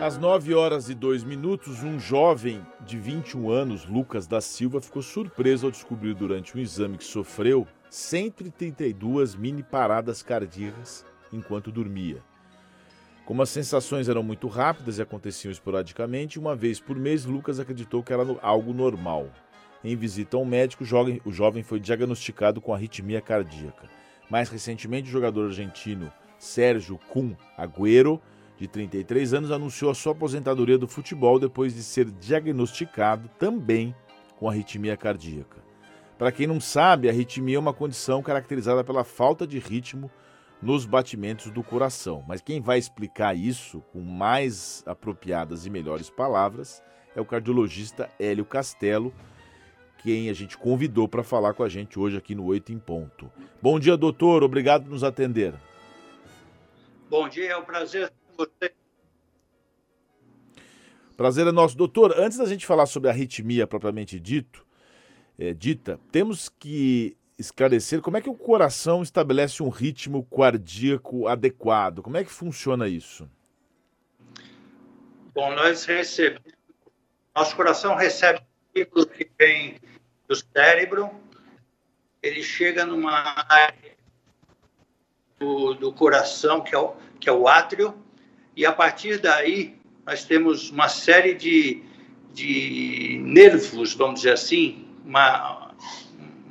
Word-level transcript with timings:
Às 0.00 0.16
9 0.16 0.54
horas 0.54 0.88
e 0.88 0.94
2 0.94 1.24
minutos, 1.24 1.82
um 1.82 1.98
jovem 1.98 2.64
de 2.86 2.96
21 2.96 3.50
anos, 3.50 3.84
Lucas 3.84 4.28
da 4.28 4.40
Silva, 4.40 4.80
ficou 4.80 5.02
surpreso 5.02 5.66
ao 5.66 5.72
descobrir 5.72 6.14
durante 6.14 6.56
um 6.56 6.60
exame 6.60 6.96
que 6.96 7.04
sofreu 7.04 7.66
132 7.90 9.34
mini 9.34 9.60
paradas 9.60 10.22
cardíacas 10.22 11.04
enquanto 11.32 11.72
dormia. 11.72 12.22
Como 13.26 13.42
as 13.42 13.48
sensações 13.48 14.08
eram 14.08 14.22
muito 14.22 14.46
rápidas 14.46 14.98
e 14.98 15.02
aconteciam 15.02 15.50
esporadicamente, 15.50 16.38
uma 16.38 16.54
vez 16.54 16.78
por 16.78 16.94
mês, 16.96 17.24
Lucas 17.24 17.58
acreditou 17.58 18.00
que 18.00 18.12
era 18.12 18.22
algo 18.40 18.72
normal. 18.72 19.28
Em 19.82 19.96
visita 19.96 20.36
ao 20.36 20.44
médico, 20.44 20.84
o 21.24 21.32
jovem 21.32 21.62
foi 21.64 21.80
diagnosticado 21.80 22.60
com 22.60 22.72
arritmia 22.72 23.20
cardíaca. 23.20 23.90
Mais 24.30 24.48
recentemente, 24.48 25.08
o 25.08 25.12
jogador 25.12 25.46
argentino 25.46 26.12
Sérgio 26.38 27.00
Kun 27.08 27.34
Agüero 27.56 28.22
de 28.58 28.66
33 28.66 29.34
anos, 29.34 29.50
anunciou 29.52 29.90
a 29.90 29.94
sua 29.94 30.12
aposentadoria 30.12 30.76
do 30.76 30.88
futebol 30.88 31.38
depois 31.38 31.74
de 31.74 31.82
ser 31.82 32.10
diagnosticado 32.10 33.30
também 33.38 33.94
com 34.36 34.48
arritmia 34.48 34.96
cardíaca. 34.96 35.62
Para 36.18 36.32
quem 36.32 36.46
não 36.48 36.60
sabe, 36.60 37.08
a 37.08 37.12
arritmia 37.12 37.56
é 37.56 37.60
uma 37.60 37.72
condição 37.72 38.20
caracterizada 38.20 38.82
pela 38.82 39.04
falta 39.04 39.46
de 39.46 39.58
ritmo 39.58 40.10
nos 40.60 40.84
batimentos 40.84 41.50
do 41.52 41.62
coração. 41.62 42.24
Mas 42.26 42.40
quem 42.40 42.60
vai 42.60 42.78
explicar 42.78 43.36
isso 43.36 43.80
com 43.92 44.00
mais 44.00 44.82
apropriadas 44.84 45.64
e 45.64 45.70
melhores 45.70 46.10
palavras 46.10 46.82
é 47.14 47.20
o 47.20 47.24
cardiologista 47.24 48.10
Hélio 48.18 48.44
Castelo, 48.44 49.14
quem 49.98 50.30
a 50.30 50.32
gente 50.32 50.56
convidou 50.56 51.08
para 51.08 51.22
falar 51.22 51.54
com 51.54 51.62
a 51.62 51.68
gente 51.68 51.98
hoje 51.98 52.16
aqui 52.16 52.34
no 52.34 52.44
Oito 52.46 52.72
em 52.72 52.78
Ponto. 52.78 53.30
Bom 53.60 53.78
dia, 53.78 53.96
doutor. 53.96 54.42
Obrigado 54.42 54.84
por 54.84 54.90
nos 54.90 55.04
atender. 55.04 55.54
Bom 57.10 57.28
dia, 57.28 57.52
é 57.52 57.56
um 57.56 57.64
prazer 57.64 58.12
você. 58.38 58.72
Prazer 61.16 61.46
é 61.48 61.52
nosso. 61.52 61.76
Doutor, 61.76 62.14
antes 62.16 62.38
da 62.38 62.46
gente 62.46 62.64
falar 62.64 62.86
sobre 62.86 63.10
a 63.10 63.12
arritmia 63.12 63.66
propriamente 63.66 64.20
dito, 64.20 64.64
é, 65.36 65.52
dita, 65.52 65.98
temos 66.12 66.48
que 66.48 67.16
esclarecer 67.36 68.00
como 68.00 68.16
é 68.16 68.20
que 68.20 68.30
o 68.30 68.34
coração 68.34 69.02
estabelece 69.02 69.62
um 69.62 69.68
ritmo 69.68 70.24
cardíaco 70.24 71.26
adequado. 71.26 72.02
Como 72.02 72.16
é 72.16 72.24
que 72.24 72.30
funciona 72.30 72.88
isso? 72.88 73.28
Bom, 75.34 75.54
nós 75.54 75.84
recebemos, 75.84 76.52
nosso 77.34 77.54
coração 77.54 77.94
recebe 77.94 78.40
o 78.94 79.06
que 79.06 79.28
vem 79.38 79.76
do 80.28 80.36
cérebro, 80.36 81.10
ele 82.22 82.42
chega 82.42 82.84
numa 82.84 83.44
área 83.48 83.96
do, 85.38 85.74
do 85.74 85.92
coração, 85.92 86.60
que 86.60 86.74
é, 86.74 86.78
o, 86.78 86.94
que 87.20 87.28
é 87.28 87.32
o 87.32 87.46
átrio, 87.46 87.94
e 88.58 88.66
a 88.66 88.72
partir 88.72 89.20
daí 89.20 89.76
nós 90.04 90.24
temos 90.24 90.68
uma 90.68 90.88
série 90.88 91.32
de, 91.32 91.80
de 92.34 93.20
nervos, 93.22 93.94
vamos 93.94 94.16
dizer 94.16 94.32
assim, 94.32 94.84
uma, 95.06 95.72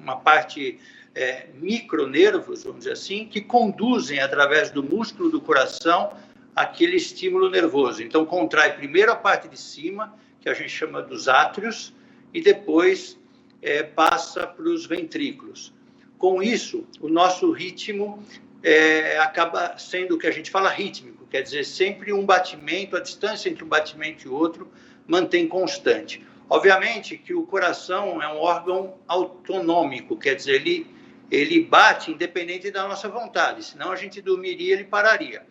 uma 0.02 0.16
parte 0.16 0.80
é, 1.14 1.48
micronervos, 1.56 2.64
vamos 2.64 2.80
dizer 2.80 2.94
assim, 2.94 3.26
que 3.26 3.42
conduzem 3.42 4.22
através 4.22 4.72
do 4.72 4.82
músculo 4.82 5.30
do 5.30 5.42
coração 5.42 6.14
aquele 6.56 6.96
estímulo 6.96 7.50
nervoso. 7.50 8.02
Então, 8.02 8.26
contrai 8.26 8.72
primeiro 8.78 9.12
a 9.12 9.16
parte 9.16 9.50
de 9.50 9.60
cima, 9.60 10.18
que 10.40 10.48
a 10.48 10.54
gente 10.54 10.70
chama 10.70 11.02
dos 11.02 11.28
átrios, 11.28 11.94
e 12.34 12.40
depois 12.40 13.20
é, 13.62 13.84
passa 13.84 14.48
para 14.48 14.70
os 14.70 14.86
ventrículos. 14.86 15.74
Com 16.18 16.42
isso, 16.42 16.88
o 17.02 17.10
nosso 17.10 17.52
ritmo 17.52 18.24
é, 18.64 19.18
acaba 19.20 19.78
sendo 19.78 20.16
o 20.16 20.18
que 20.18 20.28
a 20.28 20.32
gente 20.32 20.50
fala 20.50 20.70
rítmico 20.70 21.18
quer 21.30 21.42
dizer, 21.42 21.66
sempre 21.66 22.14
um 22.14 22.26
batimento, 22.26 22.96
a 22.96 23.00
distância 23.00 23.50
entre 23.50 23.64
um 23.64 23.68
batimento 23.68 24.28
e 24.28 24.30
outro 24.30 24.72
mantém 25.08 25.48
constante. 25.48 26.26
Obviamente 26.50 27.18
que 27.18 27.34
o 27.34 27.44
coração 27.44 28.22
é 28.22 28.28
um 28.28 28.38
órgão 28.38 28.96
autonômico, 29.08 30.18
quer 30.18 30.36
dizer, 30.36 30.56
ele, 30.56 30.88
ele 31.30 31.62
bate 31.62 32.12
independente 32.12 32.72
da 32.72 32.88
nossa 32.88 33.10
vontade, 33.10 33.64
senão 33.64 33.92
a 33.92 33.96
gente 33.96 34.22
dormiria, 34.22 34.74
ele 34.74 34.86
pararia. 34.86 35.46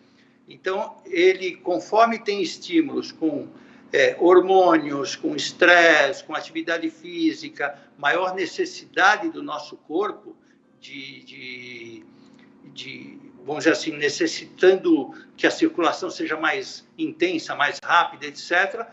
Então, 0.48 0.96
ele, 1.06 1.56
conforme 1.56 2.18
tem 2.18 2.40
estímulos 2.40 3.12
com 3.12 3.48
é, 3.92 4.16
hormônios, 4.18 5.16
com 5.16 5.34
estresse, 5.34 6.24
com 6.24 6.34
atividade 6.34 6.88
física, 6.88 7.78
maior 7.98 8.34
necessidade 8.34 9.28
do 9.30 9.42
nosso 9.42 9.76
corpo 9.76 10.36
de, 10.80 11.24
de, 11.24 12.04
de 12.72 13.26
vamos 13.46 13.62
dizer 13.62 13.72
assim, 13.72 13.92
necessitando 13.92 15.14
que 15.36 15.46
a 15.46 15.50
circulação 15.50 16.10
seja 16.10 16.36
mais 16.36 16.86
intensa, 16.98 17.54
mais 17.54 17.78
rápida, 17.82 18.26
etc., 18.26 18.84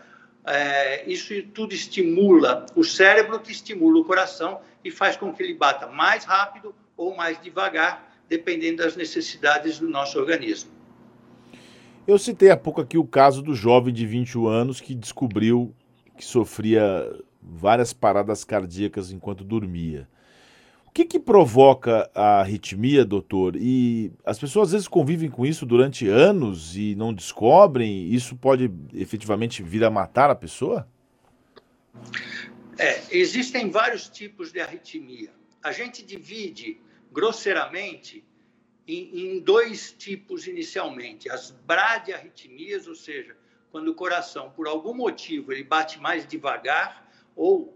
é, 0.46 1.10
isso 1.10 1.34
tudo 1.54 1.74
estimula 1.74 2.66
o 2.76 2.84
cérebro, 2.84 3.40
que 3.40 3.50
estimula 3.50 3.98
o 3.98 4.04
coração 4.04 4.60
e 4.84 4.90
faz 4.90 5.16
com 5.16 5.32
que 5.32 5.42
ele 5.42 5.54
bata 5.54 5.86
mais 5.86 6.24
rápido 6.24 6.74
ou 6.96 7.16
mais 7.16 7.40
devagar, 7.40 8.14
dependendo 8.28 8.82
das 8.82 8.94
necessidades 8.94 9.78
do 9.78 9.88
nosso 9.88 10.18
organismo. 10.18 10.70
Eu 12.06 12.18
citei 12.18 12.50
há 12.50 12.56
pouco 12.56 12.82
aqui 12.82 12.98
o 12.98 13.06
caso 13.06 13.42
do 13.42 13.54
jovem 13.54 13.92
de 13.92 14.06
21 14.06 14.46
anos 14.46 14.80
que 14.80 14.94
descobriu 14.94 15.74
que 16.16 16.24
sofria 16.24 17.10
várias 17.42 17.94
paradas 17.94 18.44
cardíacas 18.44 19.10
enquanto 19.10 19.42
dormia 19.42 20.06
que, 20.94 21.04
que 21.04 21.18
provoca 21.18 22.08
a 22.14 22.38
arritmia, 22.38 23.04
doutor? 23.04 23.56
E 23.56 24.12
as 24.24 24.38
pessoas 24.38 24.68
às 24.68 24.72
vezes 24.72 24.88
convivem 24.88 25.28
com 25.28 25.44
isso 25.44 25.66
durante 25.66 26.06
anos 26.06 26.76
e 26.76 26.94
não 26.94 27.12
descobrem. 27.12 28.06
Isso 28.14 28.36
pode 28.36 28.70
efetivamente 28.94 29.60
vir 29.60 29.82
a 29.82 29.90
matar 29.90 30.30
a 30.30 30.36
pessoa? 30.36 30.88
É, 32.78 33.02
existem 33.10 33.70
vários 33.70 34.08
tipos 34.08 34.52
de 34.52 34.60
arritmia. 34.60 35.32
A 35.60 35.72
gente 35.72 36.04
divide 36.04 36.80
grosseiramente 37.10 38.24
em, 38.86 39.34
em 39.34 39.40
dois 39.40 39.92
tipos 39.92 40.46
inicialmente: 40.46 41.28
as 41.28 41.50
bradiarritmias, 41.50 42.86
ou 42.86 42.94
seja, 42.94 43.36
quando 43.72 43.88
o 43.88 43.94
coração, 43.94 44.50
por 44.50 44.68
algum 44.68 44.94
motivo, 44.94 45.52
ele 45.52 45.64
bate 45.64 45.98
mais 45.98 46.24
devagar 46.24 47.10
ou 47.34 47.73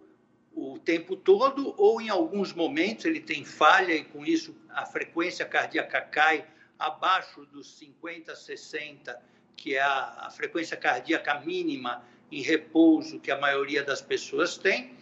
o 0.58 0.78
tempo 0.78 1.14
todo, 1.14 1.72
ou 1.76 2.00
em 2.00 2.08
alguns 2.08 2.52
momentos 2.52 3.04
ele 3.04 3.20
tem 3.20 3.44
falha 3.44 3.94
e 3.94 4.04
com 4.04 4.24
isso 4.24 4.56
a 4.68 4.84
frequência 4.84 5.46
cardíaca 5.46 6.00
cai 6.00 6.44
abaixo 6.76 7.46
dos 7.46 7.78
50, 7.78 8.34
60, 8.34 9.22
que 9.56 9.76
é 9.76 9.80
a, 9.80 10.26
a 10.26 10.30
frequência 10.30 10.76
cardíaca 10.76 11.40
mínima 11.40 12.04
em 12.30 12.42
repouso 12.42 13.20
que 13.20 13.30
a 13.30 13.38
maioria 13.38 13.84
das 13.84 14.02
pessoas 14.02 14.58
tem, 14.58 14.96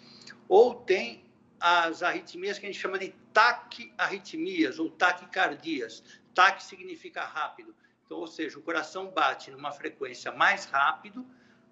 ou 0.48 0.74
tem 0.74 1.24
as 1.58 2.02
arritmias 2.02 2.58
que 2.58 2.66
a 2.66 2.68
gente 2.68 2.80
chama 2.80 2.98
de 2.98 3.14
taquiarritmias 3.32 4.78
ou 4.78 4.90
taquicardias. 4.90 6.02
Taque 6.34 6.62
significa 6.62 7.24
rápido. 7.24 7.74
Então, 8.04 8.18
ou 8.18 8.26
seja, 8.26 8.58
o 8.58 8.62
coração 8.62 9.10
bate 9.10 9.50
numa 9.50 9.72
frequência 9.72 10.30
mais 10.30 10.66
rápido 10.66 11.26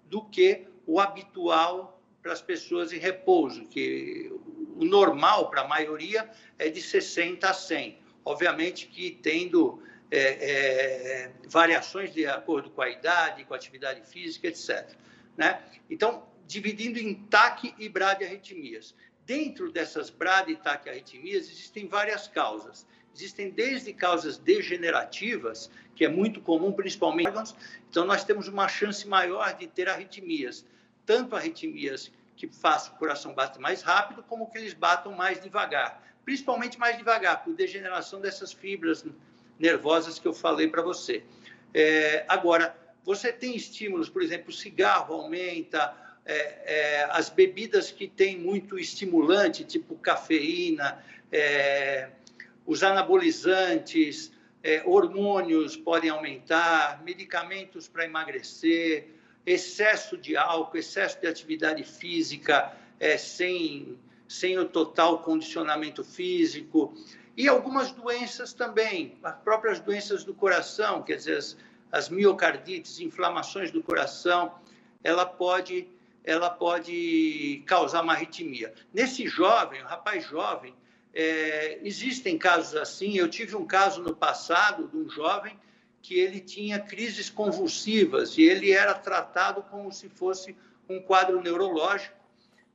do 0.05 0.25
que 0.25 0.67
o 0.85 0.99
habitual 0.99 2.01
para 2.25 2.33
as 2.33 2.41
pessoas 2.41 2.91
em 2.91 2.97
repouso, 2.97 3.67
que 3.67 4.31
o 4.77 4.83
normal 4.83 5.51
para 5.51 5.61
a 5.61 5.67
maioria 5.67 6.27
é 6.57 6.69
de 6.69 6.81
60 6.81 7.47
a 7.47 7.53
100. 7.53 7.99
Obviamente 8.25 8.87
que 8.87 9.11
tendo 9.21 9.79
é, 10.09 10.19
é, 10.19 11.31
variações 11.47 12.11
de 12.11 12.25
acordo 12.25 12.71
com 12.71 12.81
a 12.81 12.89
idade, 12.89 13.45
com 13.45 13.53
a 13.53 13.57
atividade 13.57 14.01
física, 14.09 14.47
etc. 14.47 14.89
Né? 15.37 15.61
Então, 15.87 16.25
dividindo 16.47 16.97
em 16.97 17.13
TAC 17.13 17.75
e 17.77 17.87
bradiarritmias. 17.87 18.95
Dentro 19.23 19.71
dessas 19.71 20.09
brad 20.09 20.49
e 20.49 20.55
TAC 20.55 20.89
arritmias 20.89 21.47
existem 21.47 21.87
várias 21.87 22.27
causas. 22.27 22.87
Existem 23.13 23.51
desde 23.51 23.93
causas 23.93 24.39
degenerativas, 24.39 25.69
que 25.95 26.03
é 26.03 26.09
muito 26.09 26.41
comum, 26.41 26.71
principalmente 26.71 27.27
órgãos, 27.27 27.55
então 27.87 28.03
nós 28.03 28.23
temos 28.23 28.47
uma 28.47 28.67
chance 28.67 29.07
maior 29.07 29.53
de 29.53 29.67
ter 29.67 29.87
arritmias 29.87 30.65
tanto 31.05 31.35
arritmias 31.35 32.11
que 32.35 32.47
façam 32.47 32.93
o 32.93 32.97
coração 32.97 33.33
bater 33.33 33.59
mais 33.59 33.81
rápido, 33.81 34.23
como 34.23 34.49
que 34.49 34.57
eles 34.57 34.73
batam 34.73 35.13
mais 35.13 35.41
devagar. 35.41 36.03
Principalmente 36.23 36.77
mais 36.77 36.97
devagar, 36.97 37.43
por 37.43 37.53
degeneração 37.53 38.19
dessas 38.19 38.51
fibras 38.51 39.05
nervosas 39.59 40.19
que 40.19 40.27
eu 40.27 40.33
falei 40.33 40.67
para 40.67 40.81
você. 40.81 41.23
É, 41.73 42.25
agora, 42.27 42.75
você 43.03 43.31
tem 43.31 43.55
estímulos, 43.55 44.09
por 44.09 44.21
exemplo, 44.21 44.49
o 44.49 44.53
cigarro 44.53 45.13
aumenta, 45.13 45.95
é, 46.25 46.33
é, 46.65 47.07
as 47.11 47.29
bebidas 47.29 47.91
que 47.91 48.07
têm 48.07 48.37
muito 48.39 48.79
estimulante, 48.79 49.63
tipo 49.63 49.95
cafeína, 49.95 51.03
é, 51.31 52.09
os 52.65 52.81
anabolizantes, 52.81 54.31
é, 54.63 54.81
hormônios 54.83 55.77
podem 55.77 56.09
aumentar, 56.09 57.03
medicamentos 57.03 57.87
para 57.87 58.05
emagrecer, 58.05 59.07
excesso 59.45 60.17
de 60.17 60.35
álcool, 60.35 60.77
excesso 60.77 61.19
de 61.19 61.27
atividade 61.27 61.83
física 61.83 62.75
é, 62.99 63.17
sem, 63.17 63.99
sem 64.27 64.57
o 64.57 64.65
total 64.65 65.19
condicionamento 65.19 66.03
físico, 66.03 66.95
e 67.37 67.47
algumas 67.47 67.91
doenças 67.91 68.53
também, 68.53 69.17
as 69.21 69.35
próprias 69.35 69.79
doenças 69.79 70.23
do 70.23 70.33
coração, 70.33 71.03
quer 71.03 71.17
dizer, 71.17 71.37
as, 71.37 71.57
as 71.91 72.09
miocardites, 72.09 72.99
inflamações 72.99 73.71
do 73.71 73.83
coração, 73.83 74.55
ela 75.03 75.25
pode, 75.25 75.87
ela 76.23 76.49
pode 76.49 77.61
causar 77.65 78.01
uma 78.01 78.13
arritmia. 78.13 78.73
Nesse 78.93 79.27
jovem, 79.27 79.81
rapaz 79.81 80.23
jovem, 80.23 80.73
é, 81.13 81.79
existem 81.83 82.37
casos 82.37 82.75
assim. 82.75 83.17
Eu 83.17 83.29
tive 83.29 83.55
um 83.55 83.65
caso 83.65 84.01
no 84.01 84.15
passado 84.15 84.87
de 84.87 84.97
um 84.97 85.09
jovem 85.09 85.57
que 86.05 86.19
ele 86.19 86.39
tinha 86.39 86.79
crises 86.79 87.31
convulsivas 87.31 88.37
e 88.37 88.43
ele 88.43 88.71
era 88.71 88.93
tratado 88.93 89.63
como 89.63 89.91
se 89.91 90.07
fosse 90.07 90.55
um 90.87 91.01
quadro 91.01 91.41
neurológico, 91.41 92.15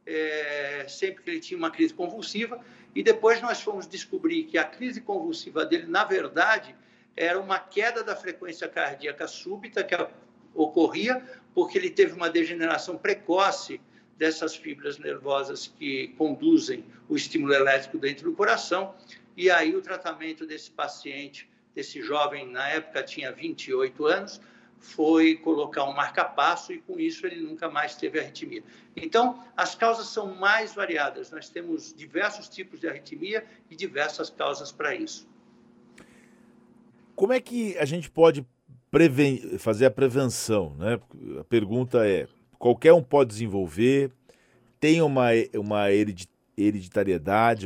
é, 0.05 0.85
sempre 0.89 1.23
que 1.23 1.31
ele 1.31 1.39
tinha 1.39 1.57
uma 1.57 1.71
crise 1.71 1.95
convulsiva. 1.95 2.61
E 2.93 3.05
depois 3.05 3.41
nós 3.41 3.63
fomos 3.63 3.87
descobrir 3.87 4.45
que 4.45 4.59
a 4.59 4.65
crise 4.65 5.01
convulsiva 5.01 5.65
dele, 5.65 5.87
na 5.87 6.03
verdade, 6.03 6.75
era 7.17 7.39
uma 7.39 7.61
queda 7.61 8.03
da 8.03 8.17
frequência 8.17 8.69
cardíaca 8.69 9.29
súbita 9.29 9.85
que 9.85 9.95
ocorria 10.53 11.25
porque 11.55 11.79
ele 11.79 11.91
teve 11.91 12.15
uma 12.15 12.29
degeneração 12.29 12.99
precoce 12.99 13.81
dessas 14.19 14.57
fibras 14.57 14.99
nervosas 14.99 15.69
que 15.69 16.09
conduzem 16.19 16.85
o 17.09 17.15
estímulo 17.15 17.55
elétrico 17.55 17.97
dentro 17.97 18.29
do 18.29 18.37
coração. 18.37 18.93
E 19.37 19.49
aí 19.49 19.77
o 19.77 19.81
tratamento 19.81 20.45
desse 20.45 20.73
paciente, 20.73 21.49
desse 21.75 22.03
jovem, 22.03 22.51
na 22.51 22.69
época 22.69 23.03
tinha 23.03 23.33
28 23.33 24.07
anos, 24.07 24.41
foi 24.81 25.37
colocar 25.37 25.85
um 25.85 25.93
marcapasso 25.93 26.73
e 26.73 26.79
com 26.79 26.99
isso 26.99 27.27
ele 27.27 27.41
nunca 27.43 27.69
mais 27.71 27.95
teve 27.97 28.19
arritmia. 28.19 28.63
Então, 28.97 29.45
as 29.57 29.75
causas 29.75 30.07
são 30.07 30.35
mais 30.35 30.75
variadas. 30.75 31.31
Nós 31.31 31.49
temos 31.49 31.95
diversos 31.95 32.49
tipos 32.49 32.81
de 32.81 32.89
arritmia 32.89 33.45
e 33.71 33.77
diversas 33.77 34.31
causas 34.31 34.73
para 34.73 34.95
isso. 34.95 35.29
Como 37.15 37.33
é 37.33 37.41
que 37.41 37.77
a 37.77 37.85
gente 37.85 38.11
pode 38.11 38.45
preven... 38.91 39.59
fazer 39.59 39.85
a 39.85 39.91
prevenção? 39.91 40.75
Né? 40.77 40.99
A 41.39 41.45
pergunta 41.45 42.09
é: 42.09 42.27
qualquer 42.59 42.95
um 42.95 43.03
pode 43.03 43.29
desenvolver, 43.29 44.11
tem 44.81 45.03
uma, 45.03 45.29
uma 45.55 45.93
hereditariedade, 45.93 46.40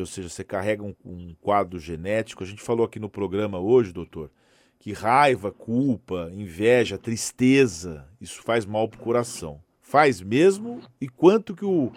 ou 0.01 0.07
seja, 0.07 0.29
você 0.29 0.45
carrega 0.45 0.83
um, 0.83 0.95
um 1.05 1.35
quadro 1.41 1.79
genético. 1.79 2.43
A 2.43 2.47
gente 2.47 2.63
falou 2.63 2.85
aqui 2.85 2.99
no 2.99 3.09
programa 3.09 3.59
hoje, 3.59 3.93
doutor, 3.93 4.31
que 4.79 4.93
raiva, 4.93 5.51
culpa, 5.51 6.31
inveja, 6.33 6.99
tristeza, 6.99 8.09
isso 8.21 8.43
faz 8.43 8.67
mal 8.67 8.89
para 8.89 9.01
o 9.01 9.03
coração. 9.03 9.63
Faz 9.81 10.21
mesmo? 10.21 10.81
E 11.01 11.09
quanto 11.09 11.55
que 11.55 11.65
o, 11.65 11.93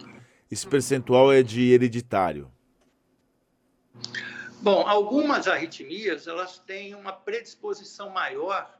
esse 0.50 0.66
percentual 0.66 1.32
é 1.32 1.42
de 1.42 1.70
hereditário? 1.70 2.50
Bom, 4.60 4.86
algumas 4.86 5.46
arritmias 5.46 6.26
elas 6.26 6.58
têm 6.58 6.94
uma 6.94 7.12
predisposição 7.12 8.10
maior 8.10 8.78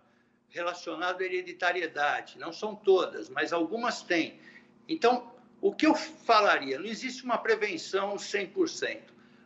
relacionada 0.48 1.22
à 1.22 1.26
hereditariedade. 1.26 2.38
Não 2.38 2.52
são 2.52 2.74
todas, 2.74 3.28
mas 3.28 3.52
algumas 3.52 4.02
têm. 4.02 4.40
Então, 4.88 5.30
o 5.60 5.74
que 5.74 5.86
eu 5.86 5.94
falaria? 5.94 6.78
Não 6.78 6.86
existe 6.86 7.24
uma 7.24 7.38
prevenção 7.38 8.16
100%. 8.16 9.00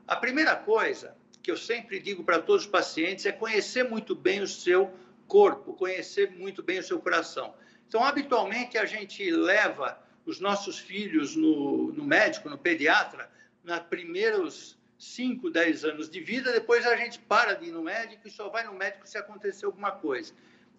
A 0.06 0.16
primeira 0.16 0.54
coisa 0.54 1.16
que 1.42 1.50
eu 1.50 1.56
sempre 1.56 1.98
digo 1.98 2.22
para 2.22 2.40
todos 2.40 2.64
os 2.64 2.70
pacientes 2.70 3.26
é 3.26 3.32
conhecer 3.32 3.82
muito 3.88 4.14
bem 4.14 4.40
o 4.40 4.46
seu 4.46 4.92
corpo, 5.26 5.72
conhecer 5.74 6.30
muito 6.30 6.62
bem 6.62 6.78
o 6.78 6.82
seu 6.82 7.00
coração. 7.00 7.54
Então, 7.88 8.04
habitualmente, 8.04 8.78
a 8.78 8.84
gente 8.84 9.30
leva 9.30 9.98
os 10.24 10.38
nossos 10.38 10.78
filhos 10.78 11.34
no, 11.34 11.92
no 11.92 12.04
médico, 12.04 12.48
no 12.48 12.56
pediatra, 12.56 13.30
nos 13.64 13.78
primeiros 13.80 14.78
5, 14.98 15.50
10 15.50 15.84
anos 15.84 16.08
de 16.08 16.20
vida, 16.20 16.52
depois 16.52 16.86
a 16.86 16.96
gente 16.96 17.18
para 17.18 17.54
de 17.54 17.66
ir 17.66 17.72
no 17.72 17.82
médico 17.82 18.28
e 18.28 18.30
só 18.30 18.48
vai 18.48 18.64
no 18.64 18.72
médico 18.72 19.08
se 19.08 19.18
acontecer 19.18 19.66
alguma 19.66 19.90
coisa. 19.90 20.32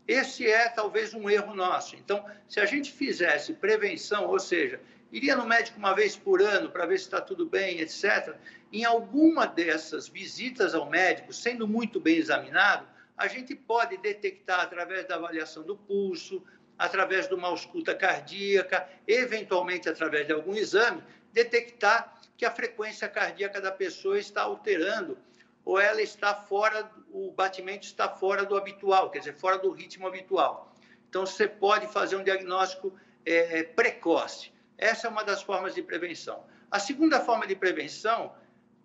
Esse 0.08 0.48
é 0.48 0.70
talvez 0.70 1.14
um 1.14 1.30
erro 1.30 1.54
nosso. 1.54 1.96
Então, 1.96 2.26
se 2.48 2.60
a 2.60 2.66
gente 2.66 2.92
fizesse 2.92 3.54
prevenção, 3.54 4.26
ou 4.26 4.40
seja, 4.40 4.80
iria 5.14 5.36
no 5.36 5.46
médico 5.46 5.78
uma 5.78 5.94
vez 5.94 6.18
por 6.18 6.42
ano 6.42 6.72
para 6.72 6.88
ver 6.88 6.98
se 6.98 7.06
está 7.06 7.22
tudo 7.22 7.46
bem, 7.46 7.80
etc. 7.80 8.36
Em 8.72 8.84
alguma 8.84 9.46
dessas 9.46 10.08
visitas 10.08 10.74
ao 10.74 10.90
médico, 10.90 11.32
sendo 11.32 11.68
muito 11.68 12.00
bem 12.00 12.18
examinado, 12.18 12.88
a 13.16 13.28
gente 13.28 13.54
pode 13.54 13.96
detectar 13.98 14.62
através 14.62 15.08
da 15.08 15.16
avaliação 15.16 15.62
do 15.62 15.78
pulso, 15.78 16.44
através 16.80 17.28
de 17.28 17.36
uma 17.36 17.48
ausculta 17.48 17.94
cardíaca, 17.94 18.90
eventualmente 19.08 19.88
através 19.88 20.26
de 20.26 20.34
algum 20.34 20.56
exame, 20.56 21.04
detectar 21.32 22.20
que 22.36 22.44
a 22.44 22.50
frequência 22.50 23.08
cardíaca 23.08 23.62
da 23.62 23.72
pessoa 23.72 24.18
está 24.18 24.42
alterando 24.42 25.16
ou 25.64 25.80
ela 25.80 26.02
está 26.02 26.34
fora, 26.34 26.90
o 27.12 27.32
batimento 27.32 27.86
está 27.86 28.10
fora 28.10 28.44
do 28.44 28.58
habitual, 28.58 29.12
quer 29.12 29.20
dizer, 29.20 29.36
fora 29.36 29.60
do 29.60 29.70
ritmo 29.70 30.08
habitual. 30.08 30.76
Então, 31.08 31.24
você 31.24 31.48
pode 31.48 31.88
fazer 31.88 32.16
um 32.16 32.24
diagnóstico 32.24 32.92
é, 33.24 33.62
precoce. 33.62 34.52
Essa 34.78 35.08
é 35.08 35.10
uma 35.10 35.24
das 35.24 35.42
formas 35.42 35.76
de 35.76 35.82
prevenção. 35.82 36.46
A 36.70 36.80
segunda 36.80 37.20
forma 37.20 37.46
de 37.46 37.56
prevenção 37.56 38.34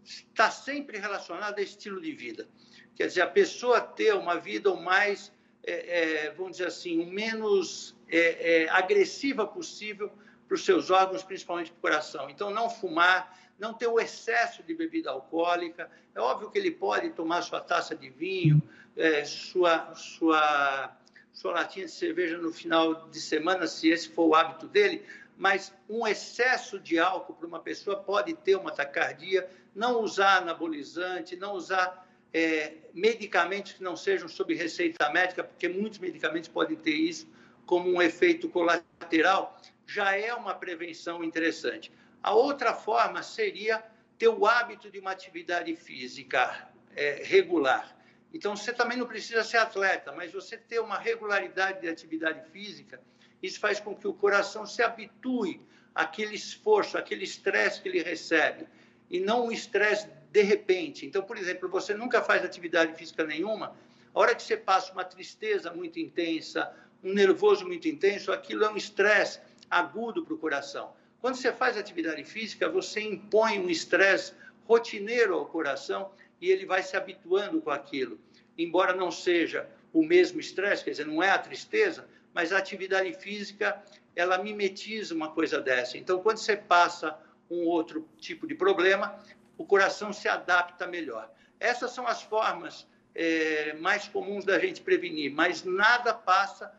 está 0.04 0.50
sempre 0.50 0.98
relacionada 0.98 1.60
a 1.60 1.64
estilo 1.64 2.00
de 2.00 2.12
vida. 2.12 2.48
Quer 2.94 3.06
dizer, 3.06 3.22
a 3.22 3.26
pessoa 3.26 3.80
ter 3.80 4.14
uma 4.14 4.38
vida 4.38 4.70
o 4.70 4.82
mais, 4.82 5.32
é, 5.62 6.26
é, 6.26 6.30
vamos 6.32 6.52
dizer 6.52 6.66
assim, 6.66 7.00
o 7.00 7.06
menos 7.06 7.96
é, 8.08 8.64
é 8.64 8.68
agressiva 8.70 9.46
possível 9.46 10.10
para 10.46 10.54
os 10.54 10.64
seus 10.64 10.90
órgãos, 10.90 11.22
principalmente 11.22 11.70
para 11.70 11.78
o 11.78 11.80
coração. 11.82 12.30
Então, 12.30 12.50
não 12.50 12.70
fumar, 12.70 13.38
não 13.58 13.74
ter 13.74 13.86
o 13.86 14.00
excesso 14.00 14.62
de 14.62 14.74
bebida 14.74 15.10
alcoólica. 15.10 15.90
É 16.14 16.20
óbvio 16.20 16.50
que 16.50 16.58
ele 16.58 16.70
pode 16.70 17.10
tomar 17.10 17.42
sua 17.42 17.60
taça 17.60 17.94
de 17.94 18.08
vinho, 18.08 18.62
é, 18.96 19.24
sua, 19.24 19.94
sua, 19.94 20.96
sua 21.32 21.52
latinha 21.52 21.86
de 21.86 21.92
cerveja 21.92 22.38
no 22.38 22.52
final 22.52 23.08
de 23.08 23.20
semana, 23.20 23.66
se 23.66 23.88
esse 23.88 24.08
for 24.08 24.26
o 24.26 24.34
hábito 24.34 24.66
dele, 24.66 25.04
mas 25.38 25.72
um 25.88 26.04
excesso 26.04 26.80
de 26.80 26.98
álcool 26.98 27.32
para 27.32 27.46
uma 27.46 27.60
pessoa 27.60 27.96
pode 27.96 28.34
ter 28.34 28.56
uma 28.56 28.72
taquicardia. 28.72 29.48
Não 29.72 30.02
usar 30.02 30.38
anabolizante, 30.38 31.36
não 31.36 31.52
usar 31.52 32.04
é, 32.34 32.74
medicamentos 32.92 33.72
que 33.72 33.82
não 33.82 33.96
sejam 33.96 34.28
sob 34.28 34.52
receita 34.52 35.08
médica, 35.10 35.44
porque 35.44 35.68
muitos 35.68 36.00
medicamentos 36.00 36.48
podem 36.48 36.76
ter 36.76 36.94
isso 36.94 37.28
como 37.64 37.88
um 37.88 38.02
efeito 38.02 38.48
colateral, 38.48 39.60
já 39.86 40.16
é 40.16 40.34
uma 40.34 40.54
prevenção 40.54 41.22
interessante. 41.22 41.92
A 42.22 42.32
outra 42.32 42.74
forma 42.74 43.22
seria 43.22 43.84
ter 44.18 44.28
o 44.28 44.44
hábito 44.44 44.90
de 44.90 44.98
uma 44.98 45.12
atividade 45.12 45.76
física 45.76 46.68
é, 46.96 47.22
regular. 47.22 47.96
Então, 48.34 48.56
você 48.56 48.72
também 48.72 48.98
não 48.98 49.06
precisa 49.06 49.44
ser 49.44 49.58
atleta, 49.58 50.12
mas 50.12 50.32
você 50.32 50.56
ter 50.56 50.80
uma 50.80 50.98
regularidade 50.98 51.80
de 51.80 51.88
atividade 51.88 52.50
física, 52.50 53.00
isso 53.42 53.60
faz 53.60 53.80
com 53.80 53.94
que 53.94 54.06
o 54.06 54.14
coração 54.14 54.66
se 54.66 54.82
habitue 54.82 55.60
àquele 55.94 56.34
esforço, 56.34 56.98
àquele 56.98 57.24
estresse 57.24 57.80
que 57.80 57.88
ele 57.88 58.02
recebe, 58.02 58.66
e 59.10 59.20
não 59.20 59.46
um 59.46 59.52
estresse 59.52 60.08
de 60.30 60.42
repente. 60.42 61.06
Então, 61.06 61.22
por 61.22 61.36
exemplo, 61.36 61.68
você 61.68 61.94
nunca 61.94 62.22
faz 62.22 62.44
atividade 62.44 62.94
física 62.94 63.24
nenhuma, 63.24 63.74
a 64.14 64.20
hora 64.20 64.34
que 64.34 64.42
você 64.42 64.56
passa 64.56 64.92
uma 64.92 65.04
tristeza 65.04 65.72
muito 65.72 65.98
intensa, 65.98 66.74
um 67.02 67.12
nervoso 67.12 67.66
muito 67.66 67.86
intenso, 67.88 68.32
aquilo 68.32 68.64
é 68.64 68.70
um 68.70 68.76
estresse 68.76 69.40
agudo 69.70 70.24
para 70.24 70.34
o 70.34 70.38
coração. 70.38 70.92
Quando 71.20 71.36
você 71.36 71.52
faz 71.52 71.76
atividade 71.76 72.24
física, 72.24 72.68
você 72.68 73.00
impõe 73.00 73.58
um 73.58 73.68
estresse 73.68 74.32
rotineiro 74.66 75.34
ao 75.34 75.46
coração 75.46 76.10
e 76.40 76.50
ele 76.50 76.66
vai 76.66 76.82
se 76.82 76.96
habituando 76.96 77.60
com 77.60 77.70
aquilo. 77.70 78.18
Embora 78.56 78.94
não 78.94 79.10
seja 79.10 79.68
o 79.92 80.04
mesmo 80.04 80.40
estresse, 80.40 80.84
quer 80.84 80.90
dizer, 80.90 81.06
não 81.06 81.22
é 81.22 81.30
a 81.30 81.38
tristeza, 81.38 82.08
mas 82.34 82.52
a 82.52 82.58
atividade 82.58 83.12
física, 83.14 83.82
ela 84.14 84.38
mimetiza 84.38 85.14
uma 85.14 85.30
coisa 85.30 85.60
dessa. 85.60 85.96
Então, 85.98 86.22
quando 86.22 86.38
você 86.38 86.56
passa 86.56 87.18
um 87.50 87.64
outro 87.64 88.08
tipo 88.16 88.46
de 88.46 88.54
problema, 88.54 89.18
o 89.56 89.64
coração 89.64 90.12
se 90.12 90.28
adapta 90.28 90.86
melhor. 90.86 91.30
Essas 91.58 91.92
são 91.92 92.06
as 92.06 92.22
formas 92.22 92.86
é, 93.14 93.72
mais 93.74 94.06
comuns 94.06 94.44
da 94.44 94.58
gente 94.58 94.80
prevenir, 94.80 95.32
mas 95.32 95.64
nada 95.64 96.14
passa 96.14 96.72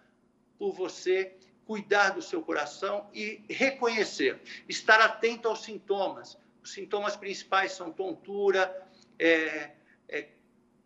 por 0.58 0.74
você 0.74 1.36
cuidar 1.66 2.12
do 2.12 2.22
seu 2.22 2.42
coração 2.42 3.08
e 3.14 3.44
reconhecer, 3.50 4.42
estar 4.68 5.00
atento 5.02 5.48
aos 5.48 5.64
sintomas. 5.64 6.38
Os 6.64 6.72
sintomas 6.72 7.16
principais 7.16 7.74
são 7.74 7.92
tontura, 7.92 8.88
é, 9.20 9.72
é, 10.08 10.30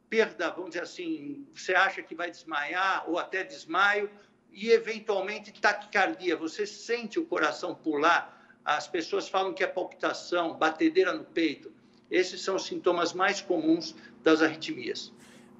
perda, 0.10 0.50
vamos 0.50 0.72
dizer 0.72 0.84
assim, 0.84 1.48
você 1.54 1.74
acha 1.74 2.04
que 2.04 2.14
vai 2.14 2.30
desmaiar 2.30 3.10
ou 3.10 3.18
até 3.18 3.44
desmaio, 3.44 4.10
e 4.54 4.70
eventualmente 4.70 5.52
taquicardia. 5.60 6.38
Você 6.38 6.66
sente 6.66 7.20
o 7.20 7.26
coração 7.26 7.74
pular, 7.74 8.42
as 8.64 8.88
pessoas 8.88 9.28
falam 9.28 9.54
que 9.54 9.64
é 9.64 9.68
palpitação, 9.68 10.56
batedeira 10.58 11.12
no 11.12 11.24
peito. 11.24 11.72
Esses 12.10 12.42
são 12.42 12.56
os 12.56 12.66
sintomas 12.66 13.14
mais 13.14 13.42
comuns 13.42 13.96
das 14.24 14.42
arritmias. 14.42 15.12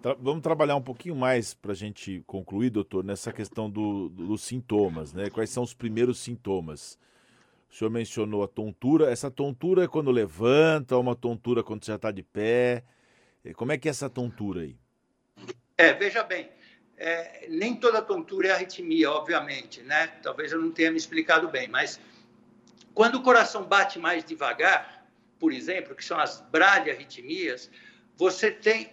Tra 0.02 0.16
vamos 0.20 0.44
trabalhar 0.44 0.76
um 0.76 0.82
pouquinho 0.82 1.16
mais 1.16 1.54
para 1.54 1.72
a 1.72 1.76
gente 1.76 2.24
concluir, 2.28 2.70
doutor, 2.70 3.04
nessa 3.04 3.34
questão 3.34 3.70
do, 3.70 4.10
do, 4.10 4.28
dos 4.28 4.42
sintomas, 4.42 5.14
né? 5.14 5.30
Quais 5.30 5.50
são 5.50 5.64
os 5.64 5.74
primeiros 5.74 6.20
sintomas? 6.20 7.00
O 7.72 7.76
senhor 7.76 7.90
mencionou 7.90 8.44
a 8.44 8.48
tontura. 8.48 9.10
Essa 9.10 9.32
tontura 9.32 9.86
é 9.86 9.88
quando 9.88 10.12
levanta, 10.12 10.96
ou 10.96 11.02
uma 11.02 11.16
tontura 11.16 11.64
quando 11.64 11.84
já 11.84 11.96
está 11.96 12.12
de 12.12 12.22
pé? 12.22 12.84
Como 13.56 13.72
é 13.72 13.78
que 13.78 13.88
é 13.88 13.92
essa 13.92 14.10
tontura 14.10 14.62
aí? 14.62 14.76
É, 15.78 15.92
veja 15.94 16.24
bem, 16.24 16.50
é, 16.98 17.48
nem 17.50 17.76
toda 17.76 18.02
tontura 18.02 18.50
é 18.50 18.52
arritmia, 18.52 19.12
obviamente, 19.12 19.82
né? 19.82 20.08
Talvez 20.22 20.52
eu 20.52 20.62
não 20.62 20.72
tenha 20.72 20.92
me 20.92 20.98
explicado 20.98 21.48
bem, 21.48 21.68
mas 21.68 22.00
quando 22.94 23.16
o 23.16 23.24
coração 23.24 23.64
bate 23.64 23.98
mais 24.00 24.24
devagar, 24.24 25.06
por 25.40 25.52
exemplo, 25.52 25.96
que 25.96 26.06
são 26.06 26.20
as 26.20 26.42
bradiarritmias, 26.52 27.70
você 28.16 28.52
tem 28.52 28.92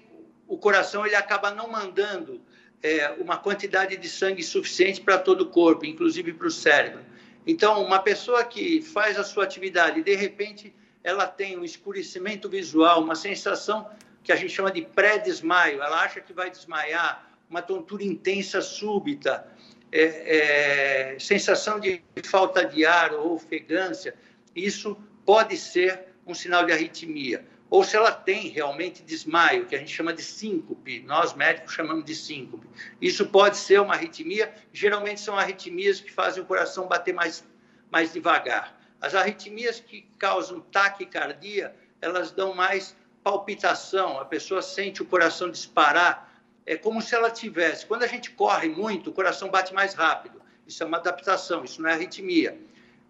o 0.51 0.59
coração 0.59 1.07
ele 1.07 1.15
acaba 1.15 1.53
não 1.53 1.69
mandando 1.69 2.43
é, 2.83 3.09
uma 3.21 3.37
quantidade 3.37 3.97
de 3.97 4.09
sangue 4.09 4.43
suficiente 4.43 5.01
para 5.01 5.17
todo 5.17 5.43
o 5.43 5.47
corpo, 5.47 5.87
inclusive 5.87 6.33
para 6.33 6.49
o 6.49 6.51
cérebro. 6.51 7.05
Então, 7.47 7.81
uma 7.85 8.01
pessoa 8.01 8.43
que 8.45 8.83
faz 8.83 9.17
a 9.17 9.23
sua 9.23 9.45
atividade, 9.45 10.03
de 10.03 10.15
repente, 10.17 10.75
ela 11.05 11.27
tem 11.27 11.57
um 11.57 11.65
escurecimento 11.65 12.49
visual, 12.49 13.01
uma 13.01 13.15
sensação 13.15 13.89
que 14.25 14.33
a 14.33 14.37
gente 14.37 14.53
chama 14.53 14.73
de 14.73 14.83
pré-desmaio, 14.83 15.81
ela 15.81 16.03
acha 16.03 16.21
que 16.21 16.33
vai 16.33 16.51
desmaiar, 16.51 17.30
uma 17.51 17.61
tontura 17.61 18.05
intensa 18.05 18.63
súbita, 18.63 19.45
é, 19.91 21.15
é, 21.15 21.19
sensação 21.19 21.81
de 21.81 22.01
falta 22.25 22.65
de 22.65 22.87
ar 22.87 23.13
ou 23.13 23.35
ofegância, 23.35 24.15
isso 24.55 24.97
pode 25.27 25.57
ser 25.57 26.07
um 26.25 26.33
sinal 26.33 26.65
de 26.65 26.73
arritmia. 26.73 27.45
Ou 27.69 27.85
se 27.85 27.97
ela 27.97 28.13
tem 28.13 28.49
realmente 28.49 29.03
desmaio, 29.03 29.67
que 29.67 29.75
a 29.75 29.79
gente 29.79 29.93
chama 29.93 30.13
de 30.13 30.23
síncope, 30.23 31.01
nós 31.01 31.35
médicos 31.35 31.75
chamamos 31.75 32.05
de 32.05 32.15
síncope. 32.15 32.67
Isso 33.01 33.27
pode 33.27 33.57
ser 33.57 33.81
uma 33.81 33.95
arritmia, 33.95 34.53
geralmente 34.73 35.21
são 35.21 35.37
arritmias 35.37 36.01
que 36.01 36.11
fazem 36.11 36.43
o 36.43 36.47
coração 36.47 36.87
bater 36.87 37.15
mais, 37.15 37.45
mais 37.91 38.13
devagar. 38.13 38.81
As 39.01 39.15
arritmias 39.15 39.81
que 39.81 40.03
causam 40.19 40.61
taquicardia, 40.61 41.75
elas 42.01 42.31
dão 42.31 42.55
mais 42.55 42.97
palpitação, 43.23 44.19
a 44.19 44.25
pessoa 44.25 44.63
sente 44.63 45.03
o 45.03 45.07
coração 45.07 45.51
disparar, 45.51 46.30
é 46.71 46.77
como 46.77 47.03
se 47.03 47.17
ela 47.17 47.33
tivesse. 47.33 47.85
Quando 47.85 48.05
a 48.05 48.07
gente 48.07 48.31
corre 48.31 48.69
muito, 48.69 49.11
o 49.11 49.13
coração 49.13 49.51
bate 49.51 49.75
mais 49.75 49.93
rápido. 49.93 50.41
Isso 50.65 50.81
é 50.85 50.87
uma 50.87 50.99
adaptação, 50.99 51.65
isso 51.65 51.83
não 51.83 51.91
é 51.91 51.95
arritmia. 51.95 52.57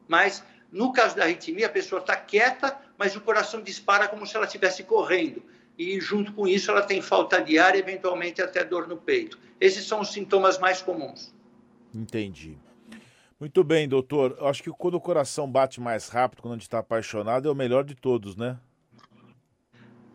Mas 0.08 0.42
no 0.72 0.90
caso 0.94 1.14
da 1.14 1.24
arritmia, 1.24 1.66
a 1.66 1.70
pessoa 1.70 2.00
está 2.00 2.16
quieta, 2.16 2.74
mas 2.96 3.14
o 3.14 3.20
coração 3.20 3.60
dispara 3.60 4.08
como 4.08 4.26
se 4.26 4.34
ela 4.34 4.46
estivesse 4.46 4.82
correndo. 4.84 5.42
E 5.76 6.00
junto 6.00 6.32
com 6.32 6.48
isso, 6.48 6.70
ela 6.70 6.80
tem 6.80 7.02
falta 7.02 7.38
de 7.38 7.58
ar 7.58 7.76
e 7.76 7.80
eventualmente 7.80 8.40
até 8.40 8.64
dor 8.64 8.88
no 8.88 8.96
peito. 8.96 9.38
Esses 9.60 9.84
são 9.84 10.00
os 10.00 10.10
sintomas 10.10 10.58
mais 10.58 10.80
comuns. 10.80 11.34
Entendi. 11.94 12.56
Muito 13.38 13.62
bem, 13.62 13.86
doutor. 13.86 14.38
Eu 14.38 14.46
acho 14.46 14.62
que 14.62 14.70
quando 14.70 14.94
o 14.94 15.00
coração 15.00 15.50
bate 15.50 15.82
mais 15.82 16.08
rápido, 16.08 16.40
quando 16.40 16.54
a 16.54 16.56
gente 16.56 16.62
está 16.62 16.78
apaixonado, 16.78 17.46
é 17.46 17.52
o 17.52 17.54
melhor 17.54 17.84
de 17.84 17.94
todos, 17.94 18.36
né? 18.36 18.58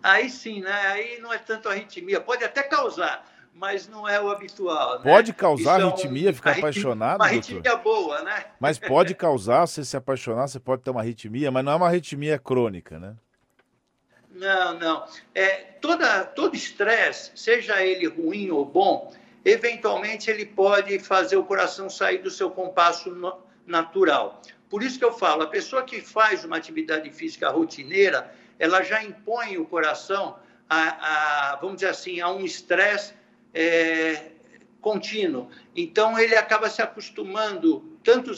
Aí 0.02 0.30
sim, 0.30 0.62
né? 0.62 0.72
Aí 0.72 1.20
não 1.20 1.34
é 1.34 1.40
tanto 1.40 1.68
arritmia. 1.68 2.22
Pode 2.22 2.44
até 2.44 2.62
causar, 2.62 3.26
mas 3.56 3.88
não 3.88 4.08
é 4.08 4.22
o 4.22 4.30
habitual. 4.30 5.00
Né? 5.00 5.04
Pode 5.04 5.32
causar 5.32 5.80
Isso 5.80 5.88
arritmia, 5.88 6.28
é 6.28 6.32
um, 6.32 6.36
ficar 6.36 6.50
arritmia, 6.50 6.70
apaixonado, 6.70 7.16
Uma 7.16 7.26
arritmia 7.26 7.62
doutor? 7.62 7.84
boa, 7.84 8.22
né? 8.22 8.46
Mas 8.60 8.78
pode 8.78 9.16
causar, 9.16 9.66
você 9.66 9.84
se 9.84 9.96
apaixonar, 9.96 10.48
você 10.48 10.60
pode 10.60 10.82
ter 10.82 10.90
uma 10.90 11.00
arritmia, 11.00 11.50
mas 11.50 11.64
não 11.64 11.72
é 11.72 11.76
uma 11.76 11.88
arritmia 11.88 12.38
crônica, 12.38 13.00
né? 13.00 13.16
Não, 14.30 14.78
não. 14.78 15.06
É, 15.34 15.56
toda, 15.80 16.26
todo 16.26 16.54
estresse, 16.54 17.32
seja 17.34 17.82
ele 17.82 18.08
ruim 18.08 18.52
ou 18.52 18.66
bom, 18.66 19.14
eventualmente 19.46 20.30
ele 20.30 20.46
pode 20.46 21.00
fazer 21.00 21.38
o 21.38 21.44
coração 21.46 21.90
sair 21.90 22.18
do 22.18 22.30
seu 22.30 22.52
compasso 22.52 23.10
no, 23.10 23.38
natural. 23.66 24.42
Por 24.70 24.84
isso 24.84 25.00
que 25.00 25.06
eu 25.06 25.14
falo, 25.14 25.44
a 25.44 25.48
pessoa 25.48 25.84
que 25.84 26.02
faz 26.02 26.44
uma 26.44 26.58
atividade 26.58 27.10
física 27.12 27.50
rotineira, 27.50 28.36
ela 28.60 28.84
já 28.84 29.02
impõe 29.02 29.58
o 29.58 29.66
coração 29.66 30.36
a, 30.70 31.54
a 31.54 31.56
vamos 31.56 31.76
dizer 31.76 31.90
assim, 31.90 32.20
a 32.20 32.30
um 32.30 32.44
estresse 32.44 33.14
é, 33.56 34.32
contínuo. 34.82 35.50
Então, 35.76 36.20
ele 36.20 36.36
acaba 36.36 36.70
se 36.70 36.82
acostumando 36.82 37.98
tanto 38.04 38.32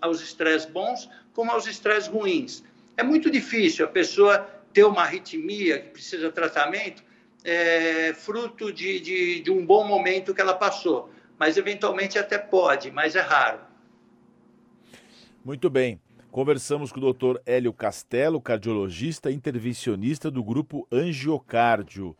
aos 0.00 0.20
estresses 0.20 0.68
bons 0.68 1.08
como 1.32 1.52
aos 1.52 1.66
estresses 1.66 2.08
ruins. 2.08 2.64
É 2.96 3.02
muito 3.02 3.30
difícil 3.30 3.86
a 3.86 3.88
pessoa 3.88 4.38
ter 4.72 4.84
uma 4.84 5.02
arritmia 5.02 5.78
que 5.78 5.90
precisa 5.90 6.28
de 6.28 6.34
tratamento 6.34 7.02
é, 7.44 8.12
fruto 8.12 8.72
de, 8.72 8.98
de, 9.00 9.40
de 9.40 9.50
um 9.50 9.64
bom 9.64 9.86
momento 9.86 10.34
que 10.34 10.40
ela 10.40 10.54
passou. 10.54 11.10
Mas, 11.38 11.56
eventualmente, 11.56 12.18
até 12.18 12.36
pode, 12.36 12.90
mas 12.90 13.14
é 13.14 13.20
raro. 13.20 13.60
Muito 15.44 15.70
bem. 15.70 16.00
Conversamos 16.30 16.90
com 16.90 17.00
o 17.00 17.12
Dr. 17.12 17.38
Hélio 17.46 17.72
Castelo, 17.72 18.40
cardiologista 18.40 19.30
e 19.30 19.34
intervencionista 19.34 20.30
do 20.30 20.42
grupo 20.42 20.86
Angiocárdio. 20.90 22.16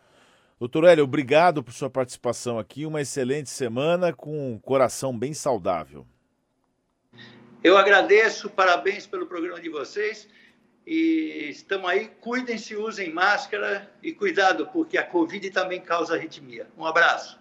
Doutor 0.64 0.84
Hélio, 0.84 1.04
obrigado 1.04 1.62
por 1.62 1.74
sua 1.74 1.90
participação 1.90 2.58
aqui. 2.58 2.86
Uma 2.86 3.02
excelente 3.02 3.50
semana 3.50 4.14
com 4.14 4.54
um 4.54 4.58
coração 4.58 5.14
bem 5.14 5.34
saudável. 5.34 6.06
Eu 7.62 7.76
agradeço, 7.76 8.48
parabéns 8.48 9.06
pelo 9.06 9.26
programa 9.26 9.60
de 9.60 9.68
vocês. 9.68 10.26
E 10.86 11.48
estamos 11.50 11.86
aí, 11.90 12.08
cuidem-se, 12.18 12.74
usem 12.74 13.12
máscara 13.12 13.92
e 14.02 14.10
cuidado, 14.10 14.66
porque 14.68 14.96
a 14.96 15.04
Covid 15.04 15.50
também 15.50 15.82
causa 15.82 16.14
arritmia. 16.14 16.66
Um 16.78 16.86
abraço. 16.86 17.38